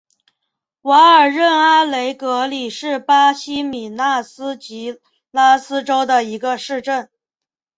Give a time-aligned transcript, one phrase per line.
[0.81, 7.07] 瓦尔任阿雷格里是巴西米纳斯吉拉斯州的一个市镇。